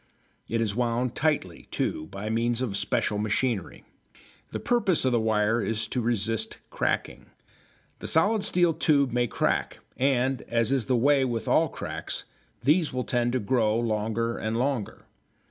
[0.49, 3.83] It is wound tightly, too, by means of special machinery.
[4.49, 7.27] The purpose of the wire is to resist cracking.
[7.99, 12.25] The solid steel tubes may crack, and, as is the way with all cracks,
[12.63, 15.05] these will tend to grow longer and longer.